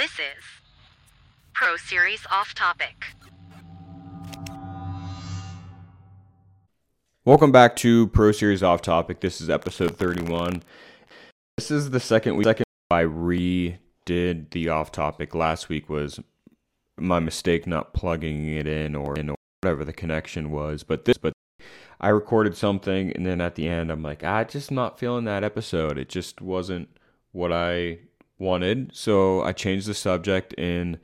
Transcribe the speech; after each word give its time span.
This 0.00 0.12
is 0.12 0.44
Pro 1.52 1.76
Series 1.76 2.24
Off 2.32 2.54
Topic. 2.54 3.04
Welcome 7.26 7.52
back 7.52 7.76
to 7.76 8.06
Pro 8.06 8.32
Series 8.32 8.62
Off 8.62 8.80
Topic. 8.80 9.20
This 9.20 9.42
is 9.42 9.50
episode 9.50 9.98
31. 9.98 10.62
This 11.58 11.70
is 11.70 11.90
the 11.90 12.00
second 12.00 12.36
week 12.36 12.46
second 12.46 12.64
I 12.90 13.02
redid 13.02 14.48
the 14.52 14.70
off 14.70 14.90
topic. 14.90 15.34
Last 15.34 15.68
week 15.68 15.90
was 15.90 16.18
my 16.96 17.18
mistake 17.18 17.66
not 17.66 17.92
plugging 17.92 18.46
it 18.46 18.66
in 18.66 18.96
or 18.96 19.18
in 19.18 19.28
or 19.28 19.36
whatever 19.60 19.84
the 19.84 19.92
connection 19.92 20.50
was. 20.50 20.82
But 20.82 21.04
this 21.04 21.18
but 21.18 21.34
I 22.00 22.08
recorded 22.08 22.56
something 22.56 23.12
and 23.12 23.26
then 23.26 23.42
at 23.42 23.54
the 23.54 23.68
end 23.68 23.90
I'm 23.90 24.02
like, 24.02 24.24
I 24.24 24.44
just 24.44 24.70
not 24.70 24.98
feeling 24.98 25.26
that 25.26 25.44
episode. 25.44 25.98
It 25.98 26.08
just 26.08 26.40
wasn't 26.40 26.88
what 27.32 27.52
I 27.52 27.98
wanted. 28.40 28.90
So 28.94 29.42
I 29.42 29.52
changed 29.52 29.86
the 29.86 29.94
subject 29.94 30.54
and 30.58 30.98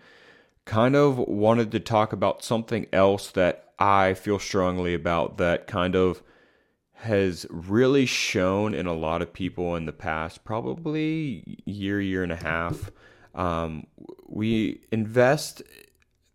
kind 0.64 0.96
of 0.96 1.18
wanted 1.18 1.70
to 1.72 1.80
talk 1.80 2.12
about 2.12 2.42
something 2.42 2.86
else 2.92 3.30
that 3.30 3.72
I 3.78 4.14
feel 4.14 4.38
strongly 4.38 4.94
about 4.94 5.38
that 5.38 5.66
kind 5.66 5.94
of 5.94 6.22
has 7.00 7.46
really 7.50 8.06
shown 8.06 8.74
in 8.74 8.86
a 8.86 8.94
lot 8.94 9.20
of 9.20 9.32
people 9.32 9.76
in 9.76 9.84
the 9.84 9.92
past, 9.92 10.44
probably 10.44 11.60
year, 11.66 12.00
year 12.00 12.22
and 12.22 12.32
a 12.32 12.36
half. 12.36 12.90
Um, 13.34 13.86
we 14.26 14.80
invest. 14.90 15.62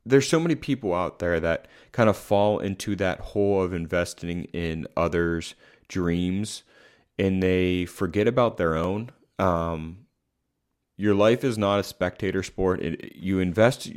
There's 0.06 0.30
so 0.30 0.40
many 0.40 0.56
people 0.56 0.94
out 0.94 1.20
there 1.20 1.40
that 1.40 1.68
kind 1.92 2.10
of 2.10 2.16
fall 2.16 2.60
into 2.60 2.96
that 2.98 3.20
hole 3.20 3.64
of 3.64 3.74
investing 3.74 4.44
in 4.46 4.88
others' 4.96 5.56
dreams, 5.88 6.64
and 7.18 7.42
they 7.42 7.86
forget 7.86 8.28
about 8.28 8.58
their 8.58 8.76
own. 8.76 9.10
Um, 9.40 10.06
your 11.02 11.16
life 11.16 11.44
is 11.44 11.58
not 11.58 11.80
a 11.80 11.84
spectator 11.84 12.44
sport. 12.44 12.80
It, 12.80 13.16
you 13.16 13.40
invest 13.40 13.92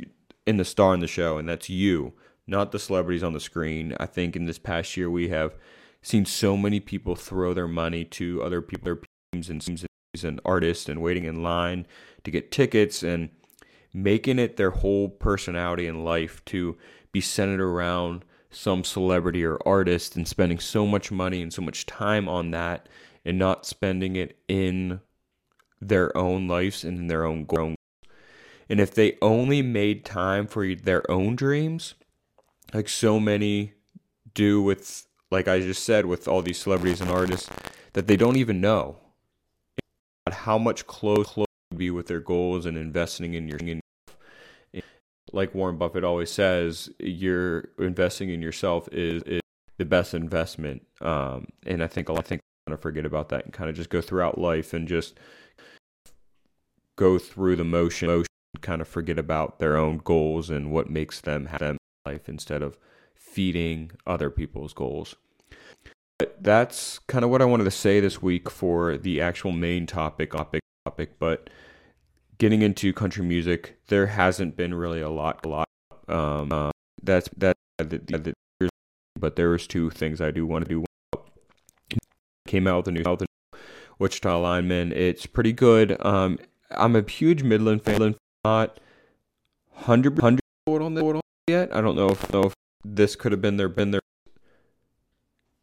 in 0.47 0.57
the 0.57 0.65
star 0.65 0.95
in 0.95 1.01
the 1.01 1.07
show, 1.07 1.37
and 1.37 1.47
that's 1.47 1.69
you 1.69 2.13
not 2.47 2.71
the 2.71 2.79
celebrities 2.79 3.23
on 3.23 3.33
the 3.33 3.39
screen. 3.39 3.95
I 3.99 4.07
think 4.07 4.35
in 4.35 4.45
this 4.45 4.57
past 4.57 4.97
year 4.97 5.09
we 5.09 5.29
have 5.29 5.55
seen 6.01 6.25
so 6.25 6.57
many 6.57 6.79
people 6.79 7.15
throw 7.15 7.53
their 7.53 7.67
money 7.67 8.05
to 8.05 8.41
other 8.41 8.59
people, 8.59 8.85
their 8.85 8.99
teams 9.31 9.49
and 9.49 9.61
teams 9.61 9.85
and 10.23 10.41
artists, 10.43 10.89
and 10.89 10.99
waiting 10.99 11.25
in 11.25 11.43
line 11.43 11.85
to 12.23 12.31
get 12.31 12.51
tickets 12.51 13.03
and 13.03 13.29
making 13.93 14.39
it 14.39 14.57
their 14.57 14.71
whole 14.71 15.07
personality 15.07 15.85
and 15.85 16.03
life 16.03 16.43
to 16.45 16.75
be 17.11 17.21
centered 17.21 17.61
around 17.61 18.25
some 18.49 18.83
celebrity 18.83 19.45
or 19.45 19.59
artist 19.63 20.15
and 20.15 20.27
spending 20.27 20.57
so 20.57 20.87
much 20.87 21.11
money 21.11 21.43
and 21.43 21.53
so 21.53 21.61
much 21.61 21.85
time 21.85 22.27
on 22.27 22.49
that 22.49 22.89
and 23.23 23.37
not 23.37 23.65
spending 23.65 24.15
it 24.15 24.39
in 24.47 24.99
their 25.87 26.15
own 26.17 26.47
lives 26.47 26.83
and 26.83 26.97
in 26.97 27.07
their 27.07 27.25
own 27.25 27.45
goals. 27.45 27.75
And 28.69 28.79
if 28.79 28.93
they 28.93 29.17
only 29.21 29.61
made 29.61 30.05
time 30.05 30.47
for 30.47 30.73
their 30.73 31.09
own 31.09 31.35
dreams, 31.35 31.93
like 32.73 32.89
so 32.89 33.19
many 33.19 33.73
do 34.33 34.61
with 34.61 35.07
like 35.31 35.47
I 35.47 35.59
just 35.59 35.83
said 35.83 36.05
with 36.05 36.27
all 36.27 36.41
these 36.41 36.59
celebrities 36.59 37.01
and 37.01 37.09
artists 37.09 37.49
that 37.93 38.07
they 38.07 38.15
don't 38.15 38.35
even 38.35 38.61
know 38.61 38.97
how 40.31 40.57
much 40.57 40.87
close 40.87 41.27
close 41.27 41.45
be 41.75 41.91
with 41.91 42.07
their 42.07 42.19
goals 42.19 42.65
and 42.65 42.77
investing 42.77 43.33
in 43.33 43.47
your 43.47 43.57
in, 43.57 43.81
like 45.31 45.53
Warren 45.53 45.77
Buffett 45.77 46.03
always 46.03 46.31
says 46.31 46.89
you're 46.99 47.69
investing 47.79 48.29
in 48.29 48.41
yourself 48.41 48.87
is, 48.91 49.23
is 49.23 49.41
the 49.77 49.85
best 49.85 50.13
investment 50.13 50.85
um, 51.01 51.47
and 51.65 51.83
I 51.83 51.87
think 51.87 52.09
I 52.09 52.21
think 52.21 52.41
I 52.41 52.69
kind 52.69 52.73
of 52.73 52.81
forget 52.81 53.05
about 53.05 53.29
that 53.29 53.45
and 53.45 53.53
kind 53.53 53.69
of 53.69 53.75
just 53.75 53.89
go 53.89 54.01
throughout 54.01 54.37
life 54.37 54.73
and 54.73 54.87
just 54.87 55.17
go 56.95 57.17
through 57.17 57.55
the 57.55 57.63
motion, 57.63 58.25
kind 58.61 58.81
of 58.81 58.87
forget 58.87 59.19
about 59.19 59.59
their 59.59 59.77
own 59.77 59.97
goals 60.03 60.49
and 60.49 60.71
what 60.71 60.89
makes 60.89 61.21
them 61.21 61.47
have 61.47 61.59
them 61.59 61.77
life 62.05 62.27
instead 62.29 62.61
of 62.61 62.77
feeding 63.13 63.91
other 64.07 64.29
people's 64.29 64.73
goals. 64.73 65.15
But 66.17 66.41
that's 66.41 66.99
kind 66.99 67.25
of 67.25 67.31
what 67.31 67.41
I 67.41 67.45
wanted 67.45 67.65
to 67.65 67.71
say 67.71 67.99
this 67.99 68.21
week 68.21 68.49
for 68.49 68.97
the 68.97 69.19
actual 69.19 69.51
main 69.51 69.85
topic 69.85 70.31
topic 70.31 70.61
topic 70.85 71.17
but 71.19 71.49
getting 72.37 72.61
into 72.61 72.93
country 72.93 73.23
music 73.25 73.79
there 73.87 74.07
hasn't 74.07 74.55
been 74.55 74.73
really 74.73 75.01
a 75.01 75.09
lot 75.09 75.43
a 75.45 75.49
lot 75.49 75.67
um, 76.07 76.51
uh, 76.51 76.71
that's 77.01 77.27
that 77.37 77.55
but 79.19 79.35
there 79.35 79.49
was 79.49 79.65
two 79.65 79.89
things 79.89 80.21
I 80.21 80.31
do 80.31 80.45
want 80.45 80.65
to 80.65 80.69
do 80.69 81.19
came 82.47 82.67
out 82.67 82.77
with 82.77 82.87
a 82.89 82.91
new, 82.91 83.03
with 83.09 83.21
new 83.21 83.25
Wichita 83.97 84.39
lineman 84.39 84.91
it's 84.91 85.25
pretty 85.25 85.53
good 85.53 85.97
um, 86.05 86.37
I'm 86.71 86.95
a 86.95 87.07
huge 87.07 87.43
Midland 87.43 87.83
fan 87.83 88.15
not 88.43 88.79
100 89.73 90.21
100 90.21 90.41
on 90.67 90.93
the 90.93 91.21
yet. 91.47 91.75
I 91.75 91.81
don't 91.81 91.95
know 91.95 92.09
if, 92.09 92.31
know 92.31 92.43
if 92.43 92.53
this 92.83 93.15
could 93.15 93.31
have 93.31 93.41
been 93.41 93.57
their 93.57 93.69
been 93.69 93.91
their 93.91 94.01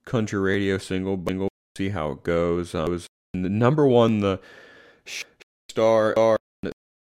country 0.04 0.38
radio 0.38 0.78
single. 0.78 1.16
Bingle. 1.16 1.48
See 1.76 1.88
how 1.88 2.10
it 2.12 2.22
goes. 2.22 2.74
Uh, 2.74 2.84
it 2.84 2.88
was 2.90 3.06
the 3.32 3.48
number 3.48 3.86
one. 3.86 4.20
The 4.20 4.40
star, 5.68 6.12
star 6.12 6.38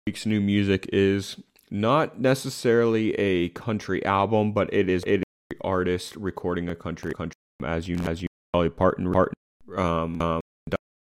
week's 0.07 0.27
new 0.27 0.41
music 0.41 0.89
is 0.93 1.37
not 1.71 2.21
necessarily 2.21 3.13
a 3.15 3.49
country 3.51 4.05
album, 4.05 4.53
but 4.53 4.73
it 4.73 4.89
is 4.89 5.03
it 5.07 5.21
is 5.21 5.59
artist 5.63 6.17
recording 6.17 6.69
a 6.69 6.75
country 6.75 7.13
country 7.13 7.35
as 7.65 7.89
you 7.89 7.97
as 7.99 8.23
you 8.23 8.29
Dolly 8.53 8.71
Parton 8.71 9.13
Parton 9.13 9.35
um, 9.77 10.21
um 10.21 10.41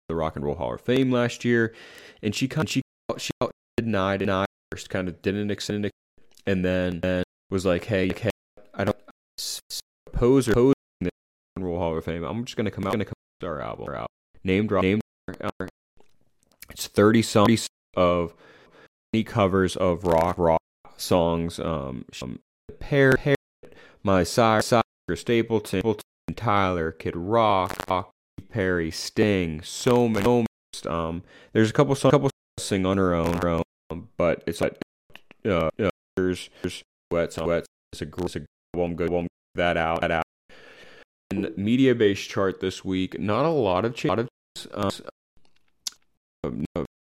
the 0.10 0.16
Rock 0.16 0.36
and 0.36 0.46
Roll 0.46 0.56
Hall 0.56 0.74
of 0.74 0.82
Fame 0.82 1.12
last 1.12 1.44
year, 1.44 1.74
and 2.22 2.34
she 2.34 2.48
kind 2.48 2.68
of, 2.68 2.72
she 2.72 2.82
she 3.18 3.32
denied 3.78 4.20
denied 4.20 4.48
first 4.72 4.90
kind 4.90 5.08
of 5.08 5.22
didn't 5.22 5.52
extend 5.52 5.86
it, 5.86 5.92
and 6.46 6.64
then 6.64 7.00
and 7.04 7.24
was 7.50 7.66
like, 7.66 7.86
hey, 7.86 8.12
hey 8.14 8.30
I 8.74 8.84
don't 8.84 8.98
pose 10.14 10.48
or 10.48 10.74
in 11.02 11.06
the 11.06 11.10
Roll 11.60 11.78
Hall 11.78 11.98
of 11.98 12.06
Fame. 12.06 12.24
I'm 12.24 12.46
just 12.46 12.58
gonna 12.58 12.72
come 12.72 12.86
out, 12.86 12.94
gonna 12.94 13.06
come 13.06 13.14
out 13.44 13.48
our 13.48 13.62
album, 13.62 13.86
our 13.88 13.96
album. 13.96 14.08
named 14.44 14.72
named. 14.72 15.02
It's 16.70 16.88
30 16.88 17.22
songs 17.22 17.68
of 17.96 18.34
any 19.14 19.24
covers 19.24 19.76
of 19.76 20.04
rock 20.06 20.38
rock 20.38 20.62
songs. 20.98 21.60
Um, 21.60 22.06
pair, 22.80 23.14
pair 23.14 23.36
my 24.04 24.24
sire, 24.24 24.62
Stapleton, 24.62 25.16
Stapleton, 25.16 26.04
Tyler, 26.36 26.92
Kid 26.92 27.16
Rock, 27.16 27.76
Rock, 27.90 28.12
Perry, 28.50 28.92
Sting, 28.92 29.62
so 29.62 30.08
many. 30.08 30.24
So 30.24 30.36
many 30.36 30.48
um, 30.86 31.24
there's 31.54 31.70
a 31.70 31.74
couple 31.74 31.96
songs, 31.96 32.12
couple 32.12 32.30
songs 32.30 32.68
sing 32.68 32.86
on 32.86 32.98
her 32.98 33.16
own, 33.16 33.38
her 33.38 33.50
own 33.50 34.08
but 34.18 34.44
it's 34.46 34.62
like 34.62 34.78
uh, 35.46 35.70
uh 35.80 35.90
there's, 36.16 36.50
there's 36.62 36.84
wet, 37.12 37.36
wet 37.38 37.66
it's 37.92 38.02
a 38.02 38.06
great 38.06 38.46
album. 38.76 38.96
Good 38.96 39.10
one. 39.10 39.28
That 39.56 39.78
out. 39.78 40.02
That 40.02 40.12
out. 40.12 40.24
And 41.32 41.46
Mediabase 41.58 42.28
chart 42.28 42.60
this 42.60 42.84
week. 42.86 43.20
Not 43.20 43.46
a 43.46 43.50
lot 43.50 43.86
of 43.86 43.96
changes. 43.96 44.28
Uh, 44.74 44.92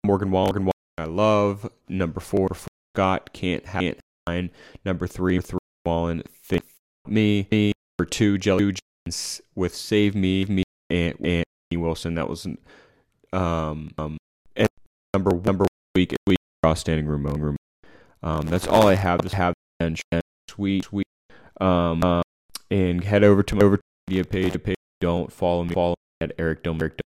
Morgan 0.03 0.31
Wallen, 0.31 0.47
Morgan 0.47 0.63
Wallen, 0.63 0.71
I 0.97 1.05
love. 1.05 1.69
Number 1.87 2.19
four, 2.19 2.49
Scott 2.95 3.31
can't 3.33 3.65
have 3.67 3.81
can't 3.81 3.99
find. 4.25 4.49
Number 4.83 5.07
three, 5.07 5.39
three 5.39 5.59
Wallen, 5.85 6.23
think 6.43 6.65
me. 7.07 7.47
me. 7.51 7.73
Number 7.97 8.09
two, 8.09 8.37
Jelly 8.37 8.75
with 9.55 9.75
Save 9.75 10.15
Me, 10.15 10.45
me 10.45 10.63
Wilson. 11.89 12.13
That 12.13 12.29
was 12.29 12.45
um 13.33 13.91
um 13.97 14.17
and 14.55 14.69
number 15.13 15.31
number 15.43 15.65
week 15.95 16.15
week 16.27 16.37
cross 16.61 16.81
standing 16.81 17.07
room 17.07 17.23
room. 17.23 17.57
Um, 18.21 18.45
that's 18.45 18.67
all 18.67 18.87
I 18.87 18.95
have. 18.95 19.21
Just 19.23 19.35
have 19.35 19.53
bench 19.79 20.01
sweet, 20.47 20.85
sweet. 20.85 21.07
Um, 21.59 22.03
uh, 22.03 22.21
and 22.69 23.03
head 23.03 23.23
over 23.23 23.41
to 23.41 23.55
my 23.55 23.63
over 23.63 23.77
to 23.77 23.83
media 24.07 24.23
page. 24.23 24.61
page. 24.61 24.75
Don't 25.01 25.31
follow 25.31 25.63
me. 25.63 25.73
Follow 25.73 25.95
me 26.21 26.25
at 26.25 26.33
Eric 26.37 26.63
Dome. 26.63 26.79
Eric. 26.81 26.99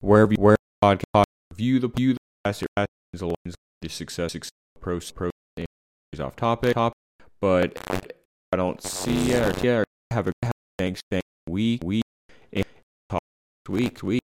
Wherever 0.00 0.32
you, 0.32 0.38
where 0.38 0.56
podcast 0.82 1.24
view 1.54 1.78
the 1.78 1.88
view 1.88 2.14
the 2.14 2.18
past 2.44 2.64
is 3.12 3.22
a 3.22 3.26
to 3.82 3.88
success, 3.88 4.36
pro 4.80 4.98
pro 5.14 5.30
is 6.12 6.20
off 6.20 6.34
topic, 6.34 6.74
topic. 6.74 6.96
But 7.40 7.78
I 8.52 8.56
don't 8.56 8.82
see 8.82 9.34
or, 9.34 9.54
yeah, 9.62 9.84
have 10.10 10.28
a 10.28 10.32
have 10.42 10.52
thanks 10.78 11.00
thanks 11.10 11.26
week 11.48 11.82
week 11.84 12.04
week 13.68 14.02
week 14.02 14.27